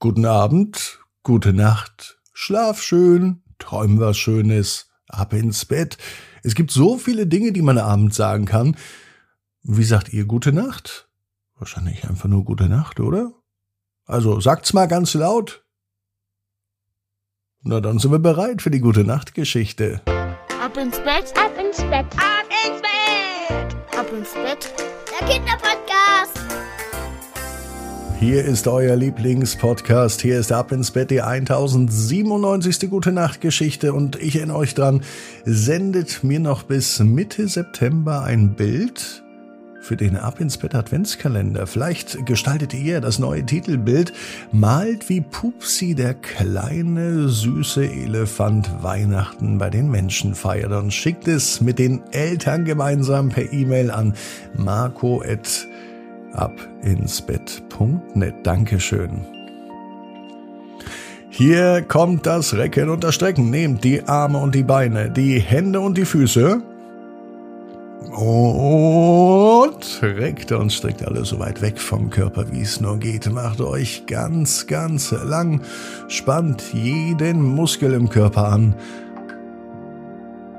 Guten 0.00 0.26
Abend, 0.26 1.00
gute 1.24 1.52
Nacht, 1.52 2.20
schlaf 2.32 2.80
schön, 2.80 3.42
träum 3.58 3.98
was 3.98 4.16
Schönes, 4.16 4.88
ab 5.08 5.32
ins 5.32 5.64
Bett. 5.64 5.98
Es 6.44 6.54
gibt 6.54 6.70
so 6.70 6.98
viele 6.98 7.26
Dinge, 7.26 7.50
die 7.50 7.62
man 7.62 7.78
abends 7.78 8.16
sagen 8.16 8.44
kann. 8.44 8.76
Wie 9.64 9.82
sagt 9.82 10.12
ihr 10.12 10.24
gute 10.24 10.52
Nacht? 10.52 11.08
Wahrscheinlich 11.56 12.08
einfach 12.08 12.28
nur 12.28 12.44
gute 12.44 12.68
Nacht, 12.68 13.00
oder? 13.00 13.32
Also 14.04 14.40
sagt's 14.40 14.72
mal 14.72 14.86
ganz 14.86 15.14
laut. 15.14 15.64
Na, 17.62 17.80
dann 17.80 17.98
sind 17.98 18.12
wir 18.12 18.20
bereit 18.20 18.62
für 18.62 18.70
die 18.70 18.78
gute 18.78 19.02
Nachtgeschichte. 19.02 20.00
Ab 20.62 20.76
ins 20.76 20.98
Bett, 20.98 21.34
Ab 21.36 21.58
ins 21.58 21.78
Bett. 21.78 22.06
Ab 22.16 22.46
ins 22.64 22.80
Bett. 22.80 23.98
ab 23.98 24.12
ins 24.12 24.32
Bett. 24.34 24.72
Der 25.20 25.26
Kinderpodcast. 25.26 26.38
Hier 28.20 28.44
ist 28.44 28.66
euer 28.66 28.96
Lieblingspodcast. 28.96 30.20
Hier 30.22 30.40
ist 30.40 30.50
Ab 30.50 30.72
ins 30.72 30.90
Bett 30.90 31.12
die 31.12 31.22
1097. 31.22 32.90
Gute 32.90 33.12
Nacht 33.12 33.40
Geschichte 33.40 33.92
und 33.92 34.20
ich 34.20 34.34
erinnere 34.34 34.56
euch 34.56 34.74
dran, 34.74 35.02
sendet 35.44 36.24
mir 36.24 36.40
noch 36.40 36.64
bis 36.64 36.98
Mitte 36.98 37.46
September 37.46 38.24
ein 38.24 38.54
Bild 38.54 39.22
für 39.82 39.96
den 39.96 40.16
Ab 40.16 40.40
ins 40.40 40.56
Bett 40.56 40.74
Adventskalender. 40.74 41.68
Vielleicht 41.68 42.26
gestaltet 42.26 42.74
ihr 42.74 43.00
das 43.00 43.20
neue 43.20 43.46
Titelbild, 43.46 44.12
malt 44.50 45.08
wie 45.08 45.20
Pupsi 45.20 45.94
der 45.94 46.14
kleine 46.14 47.28
süße 47.28 47.84
Elefant 47.84 48.82
Weihnachten 48.82 49.58
bei 49.58 49.70
den 49.70 49.92
Menschen 49.92 50.34
feiert 50.34 50.72
und 50.72 50.92
schickt 50.92 51.28
es 51.28 51.60
mit 51.60 51.78
den 51.78 52.02
Eltern 52.10 52.64
gemeinsam 52.64 53.28
per 53.28 53.52
E-Mail 53.52 53.92
an 53.92 54.14
marco@ 54.56 55.68
abinsbett.net. 56.38 58.34
Dankeschön. 58.44 59.10
Hier 61.30 61.82
kommt 61.82 62.26
das 62.26 62.54
Recken 62.54 62.88
und 62.88 63.04
das 63.04 63.14
Strecken. 63.14 63.50
Nehmt 63.50 63.84
die 63.84 64.02
Arme 64.04 64.38
und 64.38 64.54
die 64.54 64.62
Beine, 64.62 65.10
die 65.10 65.38
Hände 65.38 65.80
und 65.80 65.98
die 65.98 66.04
Füße. 66.04 66.62
Und 68.10 70.02
reckt 70.02 70.52
und 70.52 70.72
streckt 70.72 71.06
alles 71.06 71.28
so 71.28 71.38
weit 71.38 71.60
weg 71.60 71.78
vom 71.78 72.10
Körper, 72.10 72.50
wie 72.50 72.62
es 72.62 72.80
nur 72.80 72.98
geht. 72.98 73.30
Macht 73.30 73.60
euch 73.60 74.06
ganz, 74.06 74.66
ganz 74.66 75.12
lang. 75.12 75.60
Spannt 76.08 76.72
jeden 76.72 77.42
Muskel 77.42 77.92
im 77.92 78.08
Körper 78.08 78.48
an. 78.48 78.74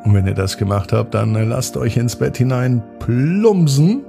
Und 0.06 0.14
wenn 0.14 0.28
ihr 0.28 0.34
das 0.34 0.58
gemacht 0.58 0.94
habt, 0.94 1.14
dann 1.14 1.34
lasst 1.50 1.76
euch 1.76 1.98
ins 1.98 2.16
Bett 2.16 2.38
hinein 2.38 2.84
plumpsen 3.00 4.06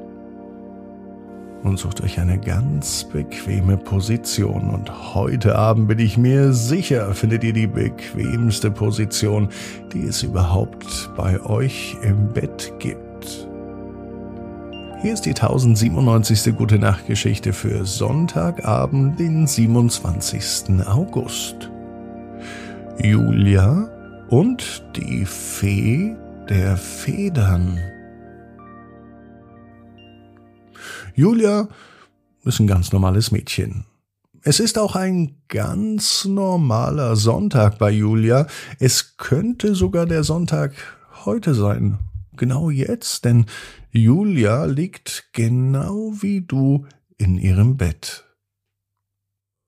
und 1.63 1.79
sucht 1.79 2.01
euch 2.03 2.19
eine 2.19 2.39
ganz 2.39 3.05
bequeme 3.05 3.77
Position. 3.77 4.71
Und 4.71 5.15
heute 5.15 5.57
Abend 5.57 5.89
bin 5.89 5.99
ich 5.99 6.17
mir 6.17 6.53
sicher, 6.53 7.15
findet 7.15 7.45
ihr 7.45 7.53
die 7.53 7.67
bequemste 7.67 8.71
Position, 8.71 9.49
die 9.93 10.05
es 10.05 10.23
überhaupt 10.23 11.11
bei 11.17 11.41
euch 11.43 11.97
im 12.03 12.33
Bett 12.33 12.73
gibt. 12.79 13.49
Hier 15.03 15.15
ist 15.15 15.25
die 15.25 15.31
1097. 15.31 16.55
Gute 16.57 16.79
Nacht 16.79 17.07
Geschichte 17.07 17.53
für 17.53 17.87
Sonntagabend, 17.87 19.19
den 19.19 19.47
27. 19.47 20.87
August. 20.87 21.71
Julia 23.03 23.89
und 24.29 24.85
die 24.97 25.25
Fee 25.25 26.15
der 26.49 26.77
Federn. 26.77 27.79
Julia 31.15 31.69
ist 32.45 32.61
ein 32.61 32.67
ganz 32.67 32.93
normales 32.93 33.31
Mädchen. 33.31 33.85
Es 34.43 34.59
ist 34.59 34.79
auch 34.79 34.97
ein 34.97 35.37
ganz 35.49 36.25
normaler 36.25 37.15
Sonntag 37.17 37.79
bei 37.79 37.91
Julia. 37.91 38.47
Es 38.79 39.19
könnte 39.19 39.75
sogar 39.75 40.07
der 40.07 40.25
Sonntag 40.25 40.73
heute 41.27 41.55
sein. 41.55 41.99
Genau 42.37 42.71
jetzt, 42.71 43.27
denn 43.27 43.45
Julia 43.91 44.65
liegt 44.65 45.29
genau 45.33 46.15
wie 46.21 46.41
du 46.41 46.87
in 47.19 47.37
ihrem 47.37 47.77
Bett. 47.77 48.25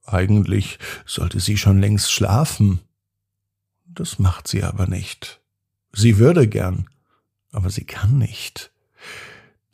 Eigentlich 0.07 0.79
sollte 1.05 1.39
sie 1.39 1.59
schon 1.59 1.79
längst 1.79 2.11
schlafen. 2.11 2.81
Das 3.85 4.19
macht 4.19 4.49
sie 4.49 4.63
aber 4.63 4.87
nicht. 4.87 5.41
Sie 5.93 6.17
würde 6.17 6.49
gern, 6.49 6.87
aber 7.51 7.69
sie 7.69 7.85
kann 7.85 8.17
nicht 8.17 8.73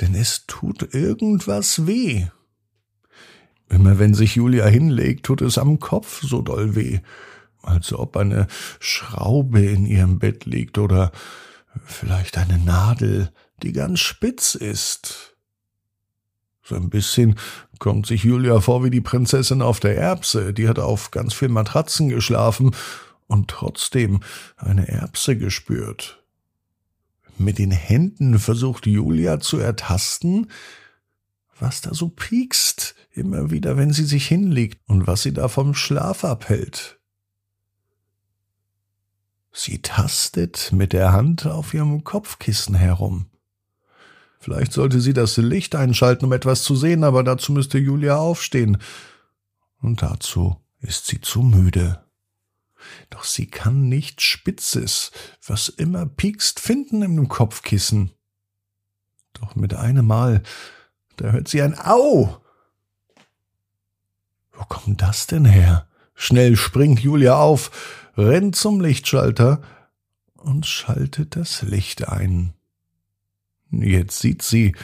denn 0.00 0.14
es 0.14 0.46
tut 0.46 0.94
irgendwas 0.94 1.86
weh. 1.86 2.26
Immer 3.68 3.98
wenn 3.98 4.14
sich 4.14 4.36
Julia 4.36 4.66
hinlegt, 4.66 5.26
tut 5.26 5.42
es 5.42 5.58
am 5.58 5.78
Kopf 5.78 6.22
so 6.22 6.40
doll 6.40 6.74
weh, 6.74 7.00
als 7.62 7.92
ob 7.92 8.16
eine 8.16 8.46
Schraube 8.80 9.60
in 9.60 9.84
ihrem 9.84 10.18
Bett 10.18 10.46
liegt 10.46 10.78
oder 10.78 11.12
vielleicht 11.84 12.38
eine 12.38 12.58
Nadel, 12.58 13.30
die 13.62 13.72
ganz 13.72 14.00
spitz 14.00 14.54
ist. 14.54 15.36
So 16.62 16.76
ein 16.76 16.90
bisschen 16.90 17.38
kommt 17.78 18.06
sich 18.06 18.24
Julia 18.24 18.60
vor 18.60 18.84
wie 18.84 18.90
die 18.90 19.00
Prinzessin 19.00 19.62
auf 19.62 19.80
der 19.80 19.96
Erbse, 19.96 20.52
die 20.52 20.68
hat 20.68 20.78
auf 20.78 21.10
ganz 21.10 21.34
viel 21.34 21.48
Matratzen 21.48 22.08
geschlafen 22.08 22.74
und 23.26 23.48
trotzdem 23.48 24.20
eine 24.56 24.88
Erbse 24.88 25.36
gespürt. 25.36 26.22
Mit 27.38 27.58
den 27.58 27.70
Händen 27.70 28.38
versucht 28.38 28.86
Julia 28.86 29.38
zu 29.38 29.58
ertasten, 29.58 30.50
was 31.60 31.80
da 31.80 31.94
so 31.94 32.08
piekst, 32.08 32.96
immer 33.12 33.50
wieder, 33.50 33.76
wenn 33.76 33.92
sie 33.92 34.04
sich 34.04 34.26
hinlegt 34.26 34.80
und 34.88 35.06
was 35.06 35.22
sie 35.22 35.32
da 35.32 35.48
vom 35.48 35.74
Schlaf 35.74 36.24
abhält. 36.24 36.98
Sie 39.52 39.80
tastet 39.82 40.72
mit 40.72 40.92
der 40.92 41.12
Hand 41.12 41.46
auf 41.46 41.74
ihrem 41.74 42.04
Kopfkissen 42.04 42.74
herum. 42.74 43.26
Vielleicht 44.40 44.72
sollte 44.72 45.00
sie 45.00 45.12
das 45.12 45.36
Licht 45.36 45.74
einschalten, 45.74 46.26
um 46.26 46.32
etwas 46.32 46.62
zu 46.62 46.76
sehen, 46.76 47.02
aber 47.02 47.24
dazu 47.24 47.52
müsste 47.52 47.78
Julia 47.78 48.16
aufstehen. 48.16 48.78
Und 49.80 50.02
dazu 50.02 50.56
ist 50.80 51.06
sie 51.06 51.20
zu 51.20 51.42
müde. 51.42 52.00
Doch 53.10 53.24
sie 53.24 53.46
kann 53.46 53.88
nichts 53.88 54.22
Spitzes, 54.22 55.10
was 55.46 55.68
immer 55.68 56.06
piekst, 56.06 56.60
finden 56.60 57.02
im 57.02 57.28
Kopfkissen. 57.28 58.12
Doch 59.34 59.54
mit 59.54 59.74
einem 59.74 60.06
Mal, 60.06 60.42
da 61.16 61.30
hört 61.32 61.48
sie 61.48 61.62
ein 61.62 61.78
Au! 61.78 62.40
Wo 64.52 64.64
kommt 64.64 65.02
das 65.02 65.26
denn 65.26 65.44
her? 65.44 65.88
Schnell 66.14 66.56
springt 66.56 67.00
Julia 67.00 67.36
auf, 67.36 68.10
rennt 68.16 68.56
zum 68.56 68.80
Lichtschalter 68.80 69.62
und 70.34 70.66
schaltet 70.66 71.36
das 71.36 71.62
Licht 71.62 72.08
ein. 72.08 72.54
Jetzt 73.70 74.18
sieht 74.18 74.42
sie, 74.42 74.74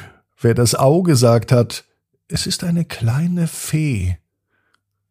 wer 0.40 0.54
das 0.54 0.74
Au 0.74 1.02
gesagt 1.02 1.50
hat. 1.50 1.84
Es 2.28 2.46
ist 2.46 2.62
eine 2.64 2.84
kleine 2.84 3.48
Fee. 3.48 4.18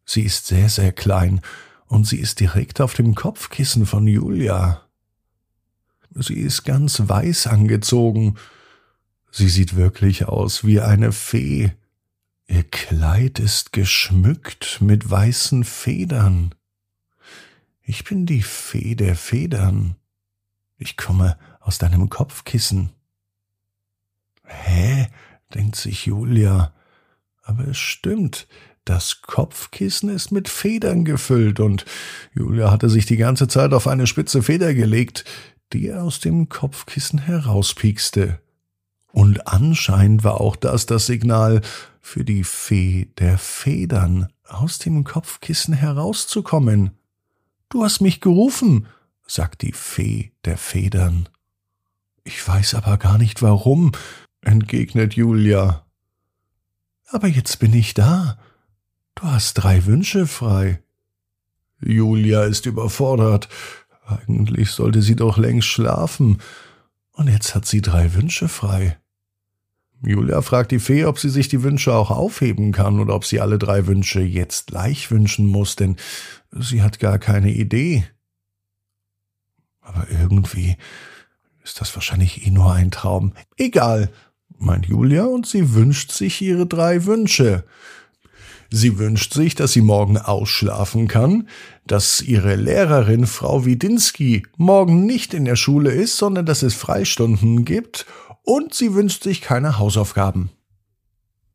Sie 0.06 0.22
ist 0.22 0.46
sehr, 0.46 0.68
sehr 0.68 0.92
klein 0.92 1.40
und 1.94 2.08
sie 2.08 2.18
ist 2.18 2.40
direkt 2.40 2.80
auf 2.80 2.94
dem 2.94 3.14
Kopfkissen 3.14 3.86
von 3.86 4.08
Julia. 4.08 4.82
Sie 6.12 6.34
ist 6.34 6.64
ganz 6.64 7.00
weiß 7.06 7.46
angezogen. 7.46 8.34
Sie 9.30 9.48
sieht 9.48 9.76
wirklich 9.76 10.24
aus 10.24 10.64
wie 10.64 10.80
eine 10.80 11.12
Fee. 11.12 11.70
Ihr 12.48 12.64
Kleid 12.64 13.38
ist 13.38 13.72
geschmückt 13.72 14.80
mit 14.80 15.08
weißen 15.08 15.62
Federn. 15.62 16.56
Ich 17.80 18.02
bin 18.02 18.26
die 18.26 18.42
Fee 18.42 18.96
der 18.96 19.14
Federn. 19.14 19.94
Ich 20.76 20.96
komme 20.96 21.38
aus 21.60 21.78
deinem 21.78 22.10
Kopfkissen. 22.10 22.90
Hä? 24.42 25.06
denkt 25.54 25.76
sich 25.76 26.06
Julia. 26.06 26.74
Aber 27.44 27.68
es 27.68 27.78
stimmt, 27.78 28.48
das 28.84 29.22
Kopfkissen 29.22 30.08
ist 30.08 30.30
mit 30.30 30.48
Federn 30.48 31.04
gefüllt 31.04 31.60
und 31.60 31.84
Julia 32.34 32.70
hatte 32.70 32.90
sich 32.90 33.06
die 33.06 33.16
ganze 33.16 33.48
Zeit 33.48 33.72
auf 33.72 33.86
eine 33.86 34.06
spitze 34.06 34.42
Feder 34.42 34.74
gelegt, 34.74 35.24
die 35.72 35.92
aus 35.92 36.20
dem 36.20 36.48
Kopfkissen 36.48 37.18
herauspiekste. 37.18 38.40
Und 39.12 39.46
anscheinend 39.46 40.24
war 40.24 40.40
auch 40.40 40.56
das 40.56 40.86
das 40.86 41.06
Signal 41.06 41.62
für 42.00 42.24
die 42.24 42.44
Fee 42.44 43.08
der 43.18 43.38
Federn, 43.38 44.28
aus 44.46 44.78
dem 44.78 45.04
Kopfkissen 45.04 45.72
herauszukommen. 45.72 46.90
Du 47.70 47.82
hast 47.82 48.00
mich 48.00 48.20
gerufen, 48.20 48.86
sagt 49.26 49.62
die 49.62 49.72
Fee 49.72 50.32
der 50.44 50.58
Federn. 50.58 51.28
Ich 52.24 52.46
weiß 52.46 52.74
aber 52.74 52.98
gar 52.98 53.18
nicht 53.18 53.42
warum, 53.42 53.92
entgegnet 54.42 55.14
Julia. 55.14 55.86
Aber 57.08 57.28
jetzt 57.28 57.58
bin 57.58 57.72
ich 57.72 57.94
da. 57.94 58.38
Du 59.14 59.24
hast 59.24 59.54
drei 59.54 59.86
Wünsche 59.86 60.26
frei. 60.26 60.82
Julia 61.80 62.44
ist 62.44 62.66
überfordert. 62.66 63.48
Eigentlich 64.06 64.70
sollte 64.70 65.02
sie 65.02 65.16
doch 65.16 65.38
längst 65.38 65.68
schlafen. 65.68 66.40
Und 67.12 67.28
jetzt 67.28 67.54
hat 67.54 67.66
sie 67.66 67.80
drei 67.80 68.14
Wünsche 68.14 68.48
frei. 68.48 68.98
Julia 70.02 70.42
fragt 70.42 70.72
die 70.72 70.80
Fee, 70.80 71.04
ob 71.04 71.18
sie 71.18 71.30
sich 71.30 71.48
die 71.48 71.62
Wünsche 71.62 71.94
auch 71.94 72.10
aufheben 72.10 72.72
kann 72.72 73.00
oder 73.00 73.14
ob 73.14 73.24
sie 73.24 73.40
alle 73.40 73.58
drei 73.58 73.86
Wünsche 73.86 74.20
jetzt 74.20 74.66
gleich 74.66 75.10
wünschen 75.10 75.46
muss, 75.46 75.76
denn 75.76 75.96
sie 76.50 76.82
hat 76.82 76.98
gar 76.98 77.18
keine 77.18 77.52
Idee. 77.52 78.04
Aber 79.80 80.06
irgendwie 80.10 80.76
ist 81.62 81.80
das 81.80 81.94
wahrscheinlich 81.94 82.46
eh 82.46 82.50
nur 82.50 82.72
ein 82.72 82.90
Traum. 82.90 83.32
Egal, 83.56 84.10
meint 84.58 84.86
Julia, 84.86 85.24
und 85.24 85.46
sie 85.46 85.74
wünscht 85.74 86.10
sich 86.12 86.42
ihre 86.42 86.66
drei 86.66 87.06
Wünsche. 87.06 87.64
Sie 88.76 88.98
wünscht 88.98 89.34
sich, 89.34 89.54
dass 89.54 89.70
sie 89.70 89.82
morgen 89.82 90.18
ausschlafen 90.18 91.06
kann, 91.06 91.48
dass 91.86 92.20
ihre 92.20 92.56
Lehrerin 92.56 93.24
Frau 93.24 93.64
Widinski 93.64 94.44
morgen 94.56 95.06
nicht 95.06 95.32
in 95.32 95.44
der 95.44 95.54
Schule 95.54 95.92
ist, 95.92 96.16
sondern 96.16 96.44
dass 96.44 96.64
es 96.64 96.74
Freistunden 96.74 97.64
gibt, 97.64 98.04
und 98.42 98.74
sie 98.74 98.92
wünscht 98.92 99.22
sich 99.22 99.42
keine 99.42 99.78
Hausaufgaben. 99.78 100.50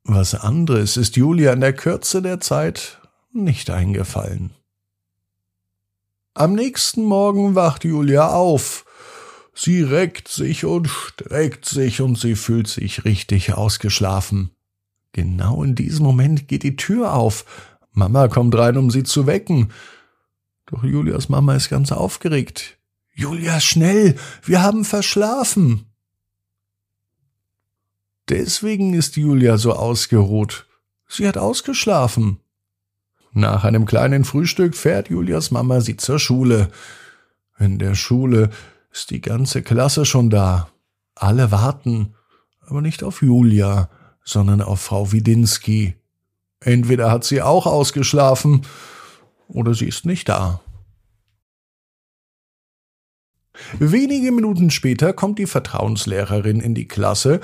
Was 0.05 0.33
anderes 0.33 0.95
ist 0.95 1.17
Julia 1.17 1.51
in 1.51 1.59
der 1.59 1.73
Kürze 1.73 2.21
der 2.21 2.39
Zeit 2.39 3.01
nicht 3.33 3.69
eingefallen. 3.69 4.51
Am 6.35 6.55
nächsten 6.55 7.03
Morgen 7.03 7.53
wacht 7.53 7.83
Julia 7.83 8.29
auf. 8.29 8.85
Sie 9.53 9.81
reckt 9.81 10.29
sich 10.29 10.63
und 10.63 10.87
streckt 10.87 11.65
sich 11.65 11.99
und 11.99 12.17
sie 12.17 12.35
fühlt 12.35 12.69
sich 12.69 13.03
richtig 13.03 13.55
ausgeschlafen. 13.55 14.51
Genau 15.13 15.63
in 15.63 15.75
diesem 15.75 16.05
Moment 16.05 16.47
geht 16.47 16.63
die 16.63 16.75
Tür 16.75 17.13
auf. 17.13 17.45
Mama 17.91 18.27
kommt 18.27 18.55
rein, 18.55 18.77
um 18.77 18.91
sie 18.91 19.03
zu 19.03 19.25
wecken. 19.25 19.71
Doch 20.67 20.83
Julias 20.83 21.29
Mama 21.29 21.55
ist 21.55 21.69
ganz 21.69 21.91
aufgeregt. 21.91 22.77
Julia, 23.13 23.59
schnell, 23.59 24.15
wir 24.43 24.61
haben 24.61 24.85
verschlafen. 24.85 25.85
Deswegen 28.29 28.93
ist 28.93 29.17
Julia 29.17 29.57
so 29.57 29.73
ausgeruht. 29.73 30.67
Sie 31.07 31.27
hat 31.27 31.37
ausgeschlafen. 31.37 32.39
Nach 33.33 33.63
einem 33.63 33.85
kleinen 33.85 34.23
Frühstück 34.23 34.75
fährt 34.75 35.09
Julias 35.09 35.49
Mama 35.49 35.81
sie 35.81 35.97
zur 35.97 36.19
Schule. 36.19 36.69
In 37.57 37.79
der 37.79 37.95
Schule 37.95 38.51
ist 38.91 39.09
die 39.09 39.21
ganze 39.21 39.63
Klasse 39.63 40.05
schon 40.05 40.29
da. 40.29 40.69
Alle 41.15 41.51
warten, 41.51 42.13
aber 42.61 42.81
nicht 42.81 43.03
auf 43.03 43.21
Julia 43.21 43.89
sondern 44.29 44.61
auf 44.61 44.79
Frau 44.79 45.11
Widinski. 45.11 45.95
Entweder 46.59 47.11
hat 47.11 47.23
sie 47.23 47.41
auch 47.41 47.65
ausgeschlafen 47.65 48.61
oder 49.47 49.73
sie 49.73 49.87
ist 49.87 50.05
nicht 50.05 50.29
da. 50.29 50.61
Wenige 53.79 54.31
Minuten 54.31 54.69
später 54.69 55.13
kommt 55.13 55.39
die 55.39 55.47
Vertrauenslehrerin 55.47 56.61
in 56.61 56.75
die 56.75 56.87
Klasse, 56.87 57.41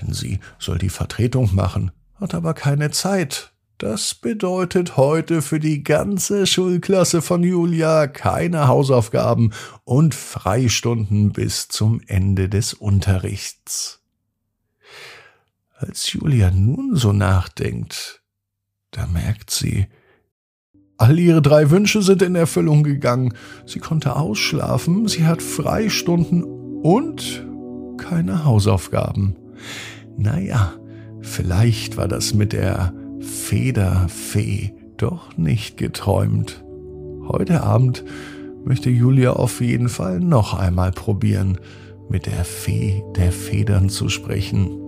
denn 0.00 0.14
sie 0.14 0.38
soll 0.58 0.78
die 0.78 0.88
Vertretung 0.88 1.54
machen, 1.54 1.90
hat 2.14 2.34
aber 2.34 2.54
keine 2.54 2.90
Zeit. 2.90 3.52
Das 3.78 4.14
bedeutet 4.14 4.96
heute 4.96 5.42
für 5.42 5.60
die 5.60 5.84
ganze 5.84 6.46
Schulklasse 6.46 7.22
von 7.22 7.42
Julia 7.44 8.06
keine 8.06 8.68
Hausaufgaben 8.68 9.52
und 9.84 10.14
Freistunden 10.14 11.32
bis 11.32 11.68
zum 11.68 12.00
Ende 12.06 12.48
des 12.48 12.74
Unterrichts. 12.74 13.97
Als 15.80 16.12
Julia 16.12 16.50
nun 16.50 16.96
so 16.96 17.12
nachdenkt, 17.12 18.20
da 18.90 19.06
merkt 19.06 19.50
sie, 19.50 19.86
all 20.96 21.16
ihre 21.16 21.40
drei 21.40 21.70
Wünsche 21.70 22.02
sind 22.02 22.20
in 22.22 22.34
Erfüllung 22.34 22.82
gegangen. 22.82 23.34
Sie 23.64 23.78
konnte 23.78 24.16
ausschlafen, 24.16 25.06
sie 25.06 25.24
hat 25.24 25.40
Freistunden 25.40 26.42
und 26.42 27.46
keine 27.96 28.44
Hausaufgaben. 28.44 29.36
Naja, 30.16 30.72
vielleicht 31.20 31.96
war 31.96 32.08
das 32.08 32.34
mit 32.34 32.52
der 32.52 32.92
Federfee 33.20 34.74
doch 34.96 35.36
nicht 35.36 35.76
geträumt. 35.76 36.64
Heute 37.28 37.62
Abend 37.62 38.04
möchte 38.64 38.90
Julia 38.90 39.34
auf 39.34 39.60
jeden 39.60 39.88
Fall 39.88 40.18
noch 40.18 40.54
einmal 40.54 40.90
probieren, 40.90 41.58
mit 42.08 42.26
der 42.26 42.44
Fee 42.44 43.04
der 43.14 43.30
Federn 43.30 43.90
zu 43.90 44.08
sprechen. 44.08 44.87